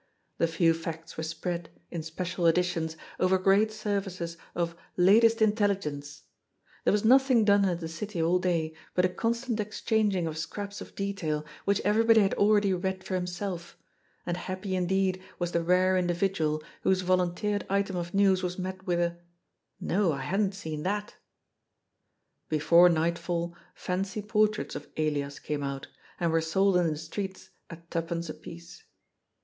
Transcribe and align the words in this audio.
The 0.39 0.47
few 0.47 0.73
facts 0.73 1.15
were 1.15 1.21
spread, 1.23 1.69
in 1.91 2.01
special 2.01 2.47
editions, 2.47 2.97
over 3.19 3.37
great 3.37 3.71
surfaces 3.71 4.35
of 4.55 4.75
'^latest 4.97 5.47
intelli 5.47 5.79
gence"; 5.79 6.21
there 6.83 6.91
was 6.91 7.05
nothing 7.05 7.45
done 7.45 7.65
in 7.65 7.77
the 7.77 7.87
city 7.87 8.19
all 8.19 8.39
day 8.39 8.73
but 8.95 9.05
a 9.05 9.09
constant 9.09 9.59
exchanging 9.59 10.25
of 10.25 10.39
scraps 10.39 10.81
of 10.81 10.95
detail 10.95 11.45
which 11.65 11.81
everybody 11.81 12.21
had 12.21 12.33
already 12.33 12.73
read 12.73 13.03
for 13.03 13.13
himself, 13.13 13.77
and 14.25 14.37
happy 14.37 14.75
indeed 14.75 15.21
was 15.37 15.51
the 15.51 15.61
rare 15.63 15.95
individual 15.95 16.63
whose 16.81 17.01
volunteered 17.01 17.63
item 17.69 17.95
of 17.95 18.15
news 18.15 18.41
was 18.41 18.57
met 18.57 18.87
with 18.87 18.99
a" 18.99 19.19
No, 19.93 20.13
I 20.13 20.21
hadn't 20.21 20.55
seen 20.55 20.81
that." 20.81 21.13
Before 22.49 22.89
nightfall 22.89 23.55
fancy 23.75 24.23
portraits 24.23 24.73
of 24.73 24.87
Elias 24.97 25.37
came 25.37 25.61
out, 25.61 25.89
and 26.19 26.31
were 26.31 26.41
sold 26.41 26.75
in 26.77 26.87
the 26.87 26.97
streets 26.97 27.51
at 27.69 27.91
twopence 27.91 28.29
a 28.29 28.33
piece. 28.33 28.83